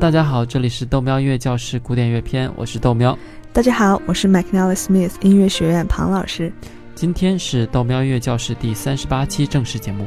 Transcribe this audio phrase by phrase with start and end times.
[0.00, 3.16] 大家好，这里是豆喵音乐教室古典乐篇，我是豆喵。
[3.52, 6.50] 大家好，我是 McNally Smith 音乐学院庞老师。
[6.94, 10.06] 今天是豆喵音乐教室第三十八期正式节目，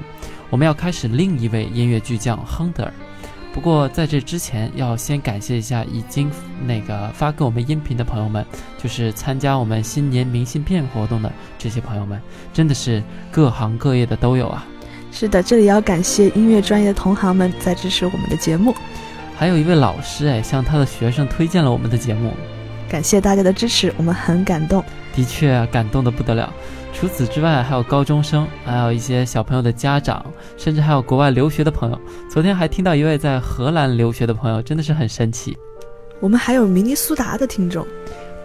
[0.50, 2.92] 我们要开始另一位音乐巨匠亨德尔。
[3.54, 6.28] 不过在这之前，要先感谢一下已经
[6.66, 8.44] 那个发给我们音频的朋友们，
[8.82, 12.20] 就是参加我们新年明信片活动的这些朋友们，
[12.52, 14.66] 真的是各行各业的都有啊。
[15.12, 18.74] 是的，这里要感谢音乐专业的同行们在支持我们的节目。
[19.36, 22.32] 还有一位老师哎，向他的学生推荐了我们的节目，
[22.88, 24.84] 感谢大家的支持，我们很感动。
[25.14, 26.52] 的确感动的不得了。
[26.94, 30.26] 除此之外，还有高中生，还有一些小朋友的家长，
[30.58, 32.00] 甚至还有国外留学的朋友。
[32.30, 35.58] 昨天还听到一位在荷兰留学的朋友，真的是很神奇。
[36.20, 37.86] 我们还有明尼苏达的听众。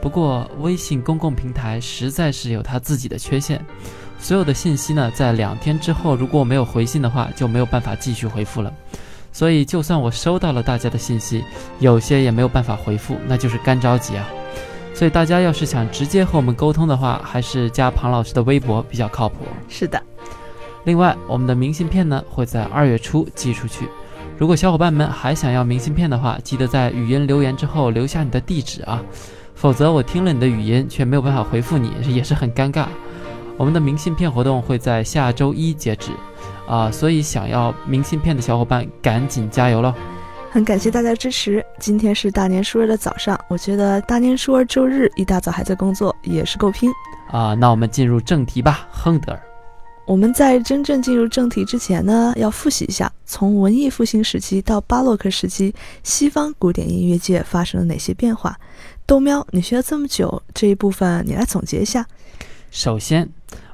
[0.01, 3.65] 不过，微信公共平台实在是有它自己的缺陷。
[4.19, 8.73] 所有的信息呢，在两天之后如果没有回信的话，就没有办法继续回复了。
[9.39, 11.45] 所以，就算我收到了大家的信息，
[11.79, 14.29] 有些也没有办法回复，那就是干着急啊。
[14.93, 19.45] 所以，大家要是想直接和我们沟通的话，还是加庞老师的微博比较靠谱。
[19.69, 20.03] 是的。
[20.83, 23.89] 另外，我们的明信片呢会在二月初寄出去。
[24.37, 29.01] 如果小伙伴们还想要明信片的话，记得在语音留言之后留下你的地址啊，
[29.55, 32.87] 否则我听了你的语音却没有办法回复你，也是很尴尬。
[33.59, 36.13] 我们的明信片活动会在下周一截止，
[36.69, 39.93] 啊，所以想要明信片的小伙伴赶紧加油喽！
[40.49, 41.63] 很感谢大家支持。
[41.81, 46.89] 今天是大年初二的早上，我觉得大年初二周日一大早还在工作也是够拼
[47.33, 47.53] 啊。
[47.55, 49.43] 那我们进入正题吧，亨德尔。
[50.07, 55.75] 我们在真正进入正题之前呢，要复习一下从文艺复兴时期到巴洛克时期，
[56.05, 58.57] 西方古典音乐界发生了哪些变化。
[59.05, 62.07] 豆喵，你学了这么久，这一部分你来总结一下。
[62.71, 63.29] 首先。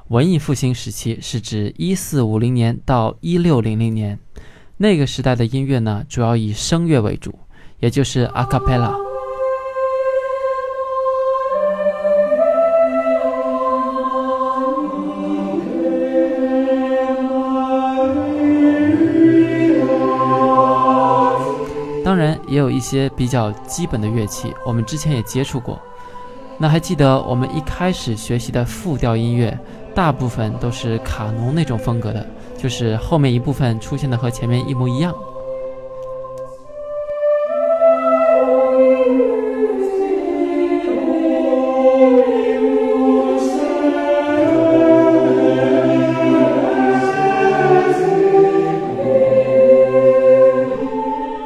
[0.09, 4.19] 文艺复兴时期是指一四五零年到一六零零年，
[4.77, 7.33] 那个时代的音乐呢，主要以声乐为主，
[7.79, 8.95] 也就是阿卡贝拉。
[22.03, 25.81] 当然，也有一些比较基本的乐器，我们之前也接触过。
[26.57, 29.57] 那还记得我们一开始学习的复调音乐？
[29.93, 32.25] 大部分都是卡农那种风格的，
[32.57, 35.13] 就是后面一部分出现的和前面一模一样。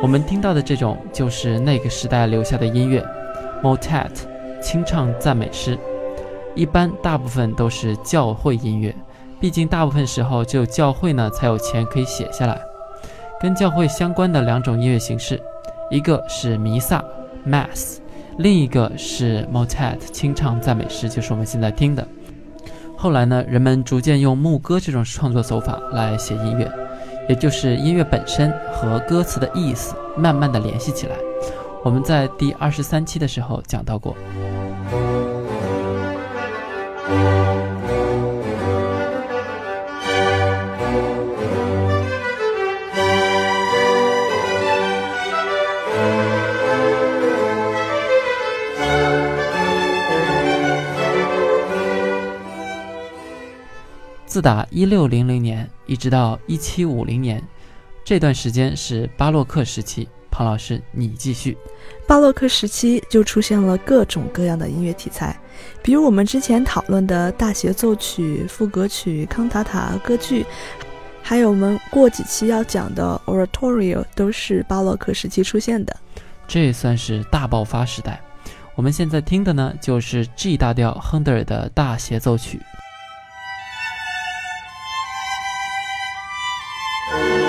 [0.01, 3.05] 我们听到的这种就是那个时代留下的音乐
[3.61, 4.09] ，motet，
[4.61, 5.77] 清唱赞美诗。
[6.55, 8.93] 一般大部分都是教会音乐，
[9.39, 12.59] 毕竟大部分时候只有教会呢才有钱可以写下来。
[13.39, 15.41] 跟教会相关的两种音乐形式，
[15.89, 17.01] 一个是弥撒
[17.47, 17.99] （Mass），
[18.37, 22.05] 另一个是 Motet（ 清唱赞美诗），就是我们现在听的。
[22.97, 26.69] 后来呢，人们逐渐用牧歌这种创作手法来写音乐，
[27.29, 31.15] 也就是音乐本身和歌词的意思慢慢的联系起来。
[31.81, 34.13] 我们在第二十三期的时候讲到过。
[54.39, 57.43] 自打一六零零年一直到一七五零年，
[58.05, 60.07] 这段时间是巴洛克时期。
[60.31, 61.57] 庞老师，你继续。
[62.07, 65.37] 巴洛克时期就出现了各种各样的音乐题材，
[65.83, 70.45] 比如我们之前讨论的大协奏曲、赋格曲、康塔塔、歌剧，
[71.21, 75.93] 还有我们过几期要讲的 Oratorio，都是巴洛克时期出现的。
[76.47, 78.21] 这算是大爆发时代。
[78.75, 82.57] 我们现在听的呢，就是 G 大调亨德尔的大协奏曲。
[87.09, 87.48] 是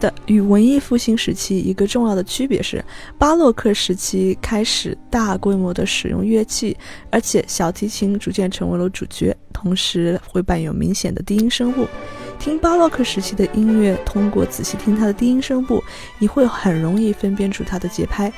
[0.00, 2.84] 的，与文艺复兴时期一个重要的区别是，
[3.16, 6.76] 巴洛克时期开始大规模的使用乐器，
[7.10, 11.86] 而且小提琴逐渐成为了主角，同时会伴有明显的低音声部。
[12.38, 15.84] 听巴洛克时期的音乐，通过仔细听它的低音声部，
[16.18, 18.32] 你会很容易分辨出它的节拍。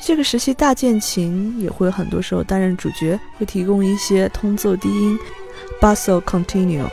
[0.00, 5.18] 这个时期大键琴也会很多时候担任主角，会提供一些通奏低音
[5.80, 6.88] ，basso continu。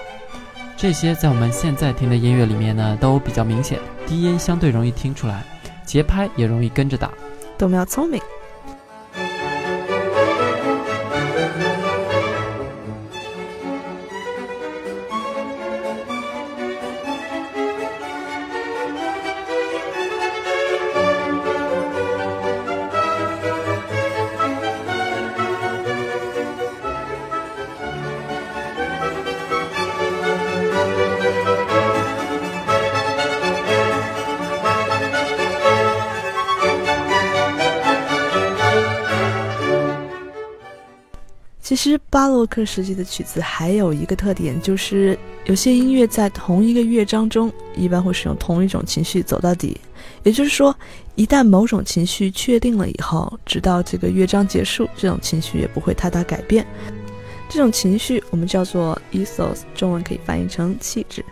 [0.77, 5.43] 这些在我们现在听的音乐里面呢，都比较明显，低音相对容易听出来，
[5.85, 7.09] 节拍也容易跟着打，
[7.57, 8.21] 都要聪明。
[41.65, 49.75] 其实巴洛克时期的曲子还有一个特点，就是有些音乐在同一个乐章中，一般会使用同一种情绪走到底。
[50.21, 50.77] 也就是说，
[51.15, 56.63] 一旦某种情绪确定了以后，直到这个乐章结束，这种情绪也不会太大改变。
[57.49, 61.25] 这种情绪我们叫做 ethos，中文可以翻译成气质。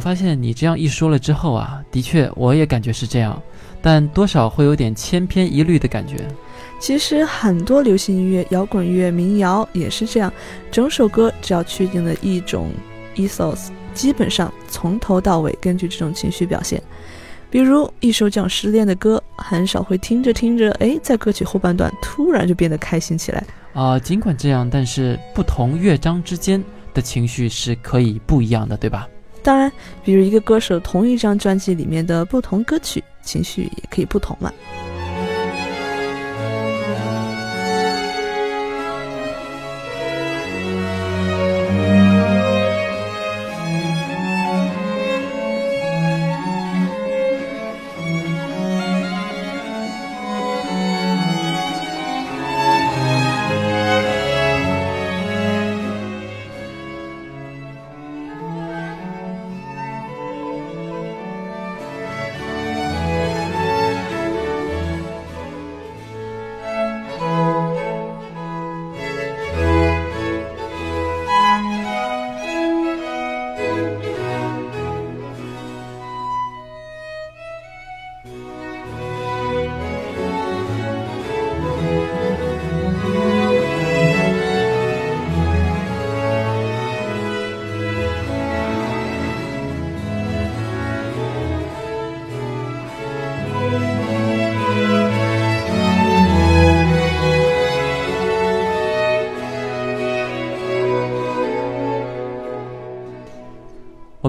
[0.00, 3.40] 发现你这样一说了之后啊，的确我也感觉是这样，
[3.82, 6.16] 但多少会有点千篇一律的感觉。
[6.80, 10.32] 其实很多流行音乐、摇滚乐、民谣也是这样，
[10.70, 12.70] 整首歌只要确定了一种
[13.16, 16.82] ethos，基本上从头到尾根据这种情绪表现。
[17.50, 23.44] 比如一首讲失恋的歌，很少会听着听着，哎，在歌曲后半段突然就变得开心起来。
[23.74, 26.62] 啊，尽管这样，但是不同乐章之间
[26.94, 29.06] 的情绪是可以不一样的，对吧？
[29.42, 29.70] 当然，
[30.04, 34.52] 比如一个歌手同一张专辑里面的不同歌曲，情绪也可以不同了。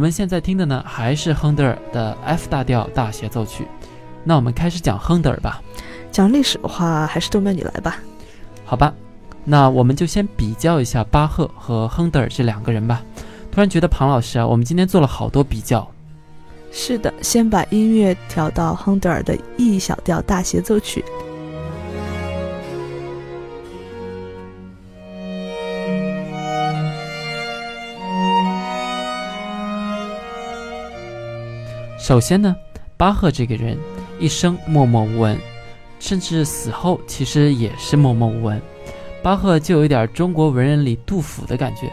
[0.01, 3.67] 们现在听的呢，还是亨德尔的 F 大调大协奏曲。
[4.23, 5.61] 那我们开始讲亨德尔吧。
[6.11, 7.99] 讲历史的话，还是豆妹你来吧。
[8.65, 8.91] 好吧，
[9.45, 13.03] 那我们就先比较一下巴赫和亨德尔这两个人吧。
[13.51, 15.87] 突然觉得庞老师啊，我们今天做了好多比较。
[16.71, 21.05] 是的，先把音乐调到亨德尔的 E 小调大协奏曲。
[32.11, 32.53] 首先呢，
[32.97, 33.77] 巴赫这个人
[34.19, 35.39] 一生默默无闻，
[35.97, 38.61] 甚至死后其实也是默默无闻。
[39.23, 41.89] 巴赫就有点中国文人里杜甫的感觉。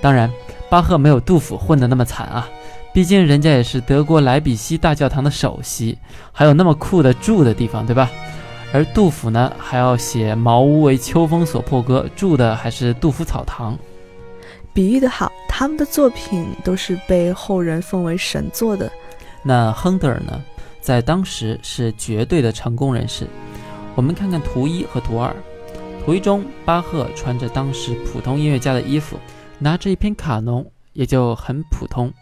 [0.00, 0.32] 当然，
[0.70, 2.48] 巴赫没有杜甫混得那么惨啊，
[2.94, 5.98] 毕竟人家也是德国莱比锡大教堂的首席，
[6.32, 8.10] 还有那么酷的住的地方，对吧？
[8.72, 13.78] 而杜甫呢，还要写“茅屋为秋风所破歌”，住的还是杜甫草堂。
[14.72, 18.90] 比喻的好，他们的作品都是被后人奉为神作的。
[19.42, 20.42] 那亨德尔呢，
[20.80, 23.26] 在当时是绝对的成功人士。
[23.94, 25.34] 我们看看图一和图二。
[26.04, 29.18] 图一中，巴赫穿着当时普通音乐家的衣服，
[29.58, 32.12] 拿着一篇卡农，也就很普通。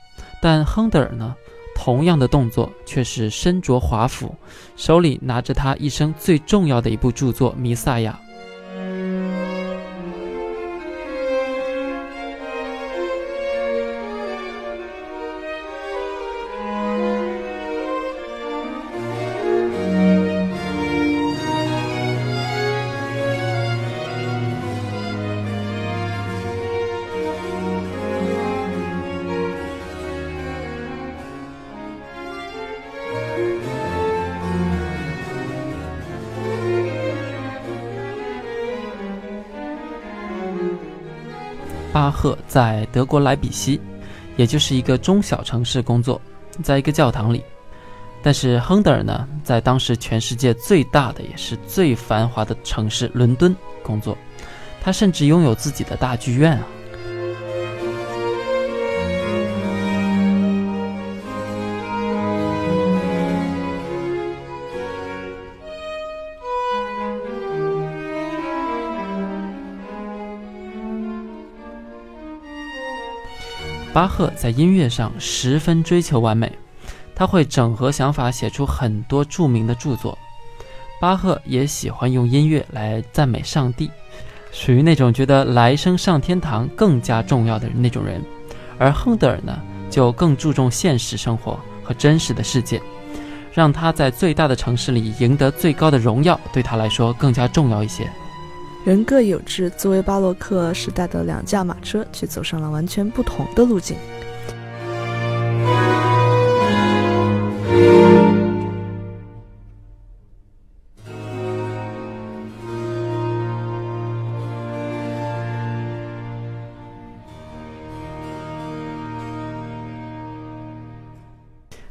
[0.41, 1.35] 但亨德尔呢？
[1.81, 4.35] 同样的动作，却是身着华服，
[4.75, 8.19] 手里拿着他一生最重要的一部著作《弥撒亚》。
[42.09, 43.79] 巴赫在德国莱比锡，
[44.39, 46.19] 也就是一个中小城市工作，
[46.63, 47.45] 在一个教堂里。
[48.23, 54.17] 但是亨德尔呢，在当时全世界最大的也是最繁华的城市伦敦工作，
[54.81, 56.67] 他甚至拥有自己的大剧院啊。
[73.99, 76.57] 巴赫在音乐上十分追求完美，
[77.17, 80.17] 他会整合想法，写出很多著名的著作。
[81.01, 83.91] 巴赫也喜欢用音乐来赞美上帝，
[84.53, 88.23] 属于那种觉得来生上天堂更加重要的那种人。
[88.79, 92.81] 而亨德尔呢，就更注重现实生活和真实的世界，
[93.53, 98.09] 让他在最大的城市里赢得最高的荣耀，对他来说更加重要一些。
[98.89, 103.95] 人各有志，作为巴洛克时代的两驾马车，却走上了完全不同的路径。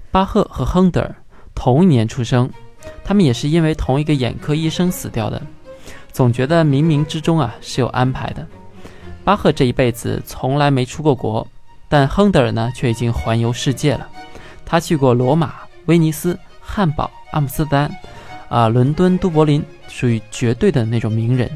[0.10, 1.16] 巴赫和亨德尔
[1.54, 2.50] 同一年出生，
[3.04, 5.39] 他们也是因为同一个眼科医生死掉的。
[6.18, 8.44] 总觉得冥冥之中啊是有安排的。
[9.24, 11.48] 巴赫这一辈子从来没出过国，
[11.88, 14.10] 但亨德尔呢却已经环游世界了。
[14.66, 15.54] 他去过罗马、
[15.86, 17.96] 威尼斯、汉堡、阿姆斯特丹，
[18.50, 21.48] 啊，伦敦、都柏林，属于绝对的那种名人。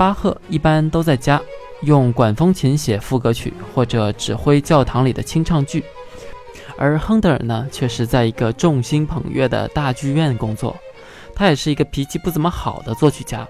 [0.00, 1.38] 巴赫一般都在家
[1.82, 5.84] 用管风琴写副歌曲，或者指挥教堂里的清唱剧，
[6.78, 10.74] 而亨德尔呢，却是在一个众星捧月的大剧院工作。
[11.34, 13.46] 他也是一个脾气不怎么好的作曲家。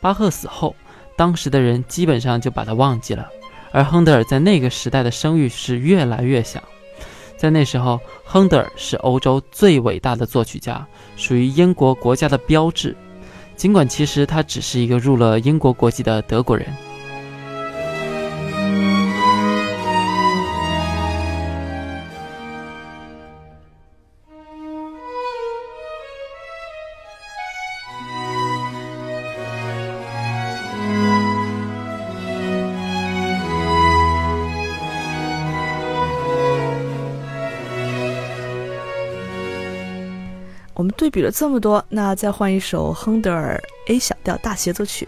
[0.00, 0.76] 巴赫死后，
[1.16, 3.28] 当时的人基本上就把他忘记了，
[3.72, 6.62] 而亨德尔在那个时代的声誉是越来越响。
[7.36, 12.96] 在那时候，亨德尔是欧洲最伟大的作曲家，属于英国国家的标志。
[13.60, 16.89] 尽管其实他只是一个入了英国国籍的德国人。
[40.80, 45.06] 我们对比了这么多，那再换一首亨德尔 A 小调大协奏曲。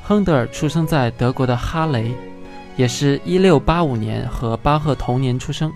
[0.00, 2.14] 亨德尔出生在德国的哈雷，
[2.76, 5.72] 也是一六八五年和巴赫同年出生。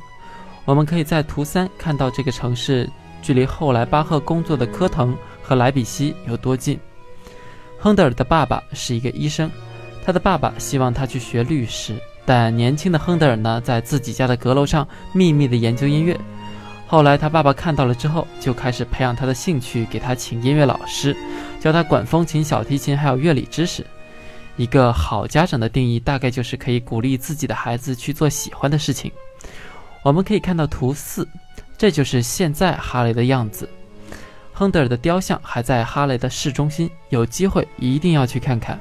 [0.65, 2.89] 我们可以在图三看到这个城市
[3.21, 5.13] 距离后来巴赫工作的科滕
[5.43, 6.79] 和莱比锡有多近。
[7.81, 9.51] 亨德尔的爸爸是一个医生，
[10.07, 16.17] 他的爸爸希望他去学律师，但年轻的亨德尔呢，在自己家的阁楼上秘密地研究音乐。
[16.91, 21.17] 后来他爸爸看到了之后，就开始培养他的兴趣，给他请音乐老师，
[21.61, 23.87] 教他管风琴、小提琴，还有乐理知识。
[24.57, 29.09] 一个好家长的定义，大概就是可以鼓励自己的孩子去做喜欢的事情。
[30.03, 31.29] 我们可以看到图四，
[31.79, 33.71] 这就是现在哈雷的样子。
[34.53, 38.77] 亨德尔的雕像还在哈雷的市中心，有机会一定要去看看。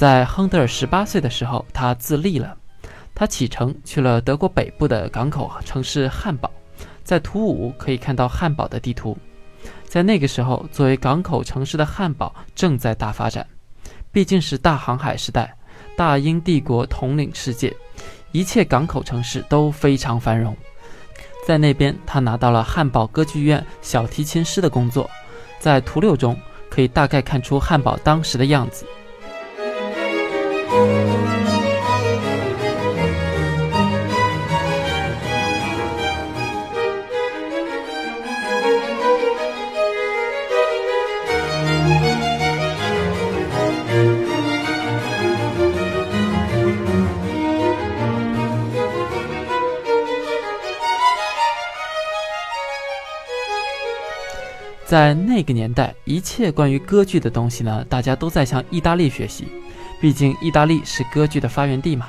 [0.00, 2.56] 在亨德尔十八岁的时候，他自立了。
[3.14, 6.50] 他启程去了德国北部的港口城市汉堡，
[7.04, 9.14] 在图五可以看到汉堡的地图。
[9.84, 13.46] 在那个时候，作为港口城市的汉堡正在大发展，
[14.10, 15.54] 毕竟是大航海时代，
[15.98, 17.76] 大英帝国统领世界，
[18.32, 20.56] 一切港口城市都非常繁荣。
[21.46, 25.10] 在那边，他拿到了汉堡歌剧院小提琴师的工作。
[25.58, 26.34] 在图六中
[26.70, 28.86] 可以大概看出汉堡当时的样子。
[54.86, 59.46] 在那个年代，一切关于歌剧的东西呢，大家都在向意大利学习，
[60.00, 62.08] 毕竟意大利是歌剧的发源地嘛。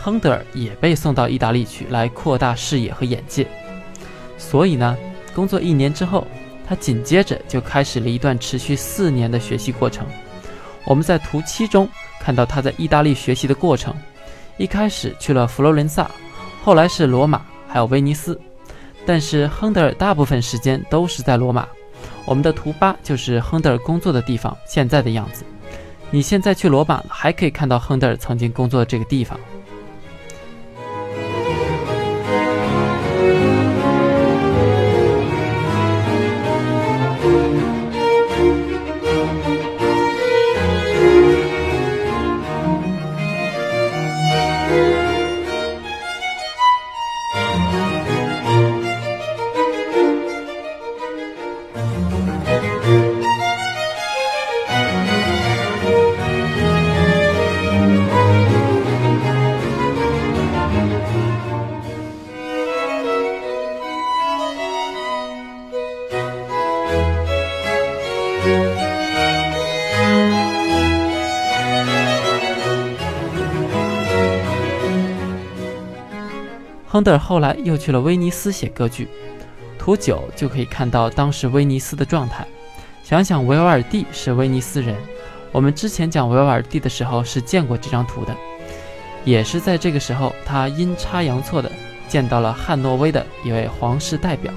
[0.00, 3.46] 亨德尔也被送到意大利去，来扩大视野和眼界。
[4.36, 4.96] 所以呢，
[5.34, 6.26] 工作一年之后，
[6.66, 10.06] 他紧接着就开始了一段持续四年的学习过程。
[10.84, 11.88] 我们在图七中
[12.20, 13.94] 看到他在意大利学习的过程，
[14.56, 16.08] 一开始去了佛罗伦萨，
[16.62, 18.40] 后来是罗马，还有威尼斯。
[19.04, 21.66] 但是亨德尔大部分时间都是在罗马。
[22.24, 25.44] 我们的图八就是亨德尔工作的地方，现在的样子。
[26.10, 29.38] 你现在去罗马，还可以看到亨德尔曾经工作的这个地方。
[76.98, 79.06] 亨德尔后来又去了威尼斯写歌剧，
[79.78, 82.44] 图九就可以看到当时威尼斯的状态。
[83.04, 84.96] 想想维瓦尔第是威尼斯人，
[85.52, 88.34] 我们之前讲维瓦尔第的时候是见过这张图的，
[89.24, 91.70] 也是在这个时候，他阴差阳错的
[92.08, 94.52] 见到了汉诺威的一位皇室代表，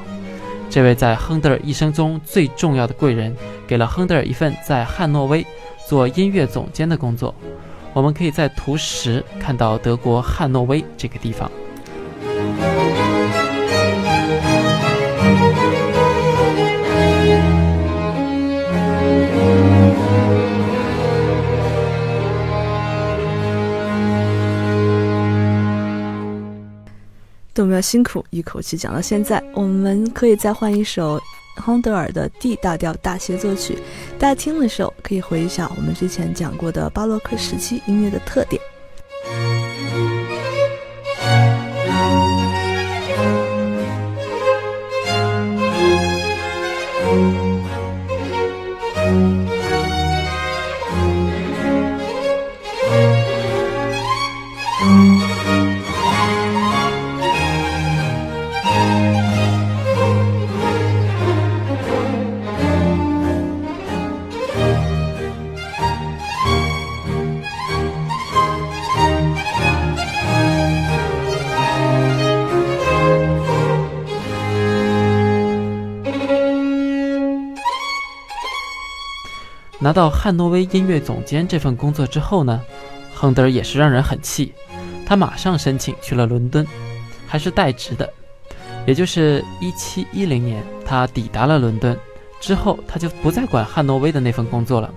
[0.68, 5.46] 这位在亨德尔一生中最重要的贵人，给了亨德尔一份在汉诺威
[5.88, 7.36] 做音乐总监的工作。
[7.94, 11.52] 我们可以在图十看到德国汉诺威这个地方。
[27.72, 31.18] 都没有辛苦，一口气讲到现在，我们可以再换一首
[31.56, 33.78] 亨德尔的 D 大调大协奏曲，
[34.20, 38.62] 大家听的时候可以回忆一下我们之前讲过的巴洛克时期音乐的特点。
[79.82, 82.62] 拿到汉诺威音乐总监这份工作之后呢，
[83.16, 84.54] 亨德尔也是让人很气，
[85.06, 86.66] 他马上申请去了伦敦，
[87.28, 88.08] 还是代职的，
[88.86, 91.98] 也就是一七一零年，他抵达了伦敦。
[92.40, 94.94] 之后，他就不再管汉诺威的那份工作了。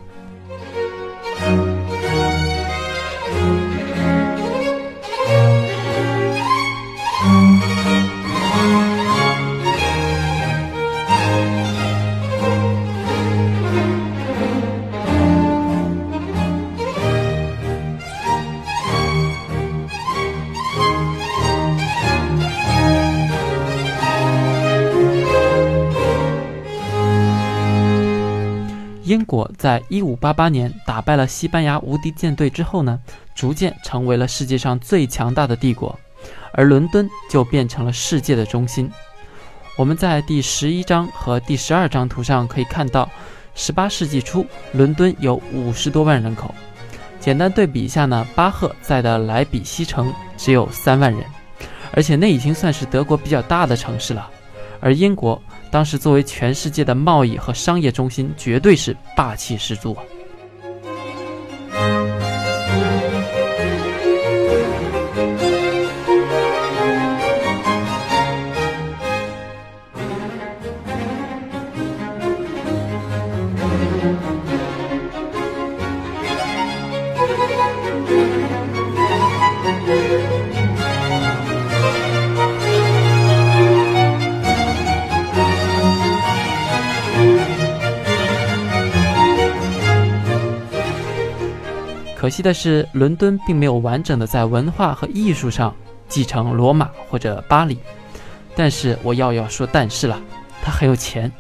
[29.14, 32.98] 英国在一五八八年打败了西班牙无敌舰队之后呢，
[33.33, 35.96] 逐渐成为了世界上最强大的帝国，
[36.53, 38.90] 而伦敦就变成了世界的中心。
[39.77, 43.09] 我们在第十一章和第十二张图上可以看到，
[43.55, 46.53] 十八世纪初伦敦有五十多万人口，
[47.20, 51.24] 简单对比一下呢，巴赫在的莱比锡城只有三万人，
[51.92, 54.29] 而且那已经算是德国比较大的城市了。
[54.81, 55.40] 而英国
[55.74, 59.92] 当时作为全世界的贸易和商业中心，绝对是霸气十足。
[59.92, 60.13] 啊
[92.35, 95.73] 惜的是，伦敦并没有完整的在文化和艺术上
[96.09, 97.79] 继承罗马或者巴黎。
[98.57, 100.20] 但是我要要说但是了，
[100.61, 101.31] 他很有钱。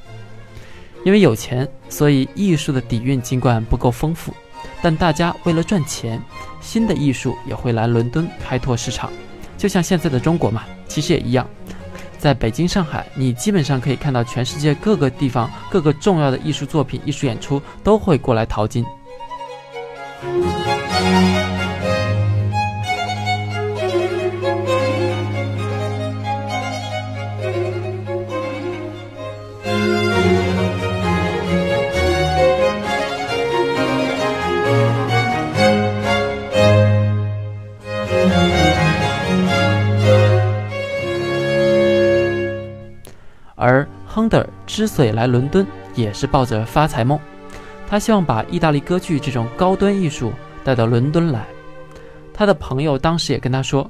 [1.04, 4.32] 因为有钱，所以艺术的底蕴尽管不够丰富，
[4.80, 6.22] 但大家为了赚钱，
[6.60, 9.10] 新的艺术也会来伦敦开拓市场。
[9.58, 11.44] 就像现在的中国嘛，其实也一样。
[12.18, 18.86] 在北京、上海，你基本上可以看到全世界各个地方各个重要的艺术作品、艺术演出都会过来淘金。
[43.56, 47.18] 而亨德尔之所以来伦敦，也是抱着发财梦。
[47.88, 50.32] 他希望把意大利歌剧这种高端艺术
[50.64, 51.46] 带到伦敦来。
[52.32, 53.88] 他的朋友当时也跟他说，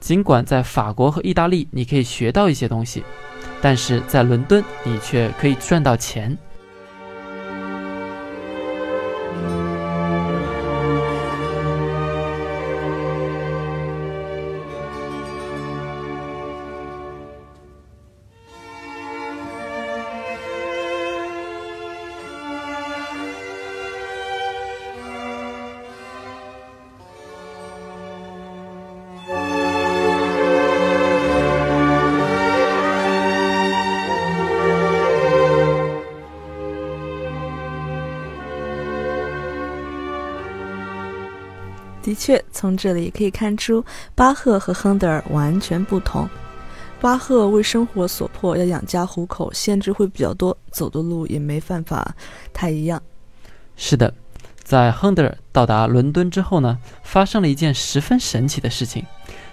[0.00, 3.02] 尽管在法国和意大利你可以学到一些东西，
[3.60, 6.36] 但是在伦敦你却可以赚到钱。
[42.62, 46.28] 从这里可以看出，巴赫和亨德尔完全不同。
[47.00, 52.14] 巴赫为生活所迫，要养家糊口，限制会比较多，走的路也没办法
[52.52, 53.02] 太一样。
[53.74, 54.14] 是的，
[54.62, 59.04] 在亨德尔到达伦敦之后呢，发生了一件十分神奇的事情。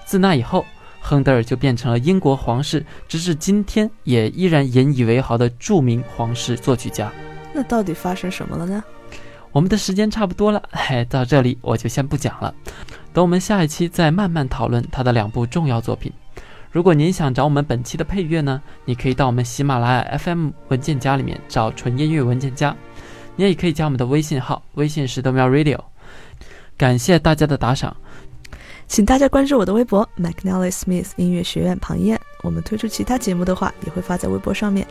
[0.06, 0.64] 自那以后，
[1.02, 7.12] 亨德尔就变成了英国皇室，直至今天也依然引以为豪的著名皇室作曲家。
[7.56, 8.84] 那到底发生什么了呢？
[9.52, 12.54] 我们的时间差不多了，嘿， 到这里我就先不讲了，
[13.12, 16.12] 等我们下一期再慢慢讨论他的两部重要作品。
[16.72, 22.76] 如果您想找我们本期的配乐呢，你可以到我们喜马拉雅 FM 文件夹里面找纯音乐文件夹，
[23.36, 25.80] 你也可以加我们的微信号，微信是豆苗 Radio。
[26.78, 27.96] 感谢大家的打赏，
[28.88, 32.20] 请大家关注我的微博 McNally Smith 音乐学院庞燕。
[32.44, 34.88] 我们推出其他节目的话，也会发在微博上面。